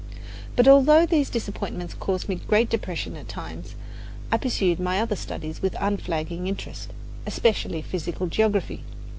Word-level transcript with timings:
But 0.55 0.67
although 0.67 1.05
these 1.05 1.29
disappointments 1.29 1.93
caused 1.93 2.27
me 2.27 2.41
great 2.47 2.71
depression 2.71 3.15
at 3.15 3.27
times, 3.29 3.75
I 4.31 4.37
pursued 4.37 4.79
my 4.79 4.99
other 4.99 5.15
studies 5.15 5.61
with 5.61 5.75
unflagging 5.79 6.47
interest, 6.47 6.91
especially 7.27 7.83
physical 7.83 8.25
geography. 8.25 8.81